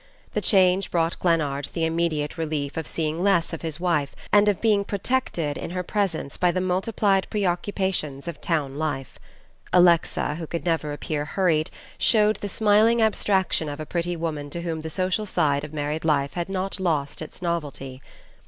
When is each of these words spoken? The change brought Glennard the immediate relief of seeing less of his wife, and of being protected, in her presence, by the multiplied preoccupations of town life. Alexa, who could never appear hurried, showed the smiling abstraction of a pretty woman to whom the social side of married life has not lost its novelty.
The 0.33 0.41
change 0.41 0.89
brought 0.89 1.19
Glennard 1.19 1.65
the 1.73 1.85
immediate 1.85 2.35
relief 2.35 2.75
of 2.75 2.87
seeing 2.87 3.21
less 3.21 3.53
of 3.53 3.61
his 3.61 3.79
wife, 3.79 4.15
and 4.33 4.47
of 4.47 4.59
being 4.59 4.83
protected, 4.83 5.59
in 5.59 5.69
her 5.69 5.83
presence, 5.83 6.37
by 6.37 6.49
the 6.49 6.59
multiplied 6.59 7.27
preoccupations 7.29 8.27
of 8.27 8.41
town 8.41 8.79
life. 8.79 9.19
Alexa, 9.71 10.33
who 10.39 10.47
could 10.47 10.65
never 10.65 10.91
appear 10.91 11.23
hurried, 11.25 11.69
showed 11.99 12.37
the 12.37 12.49
smiling 12.49 12.99
abstraction 12.99 13.69
of 13.69 13.79
a 13.79 13.85
pretty 13.85 14.15
woman 14.15 14.49
to 14.49 14.63
whom 14.63 14.81
the 14.81 14.89
social 14.89 15.27
side 15.27 15.63
of 15.63 15.71
married 15.71 16.03
life 16.03 16.33
has 16.33 16.49
not 16.49 16.79
lost 16.79 17.21
its 17.21 17.39
novelty. 17.39 18.01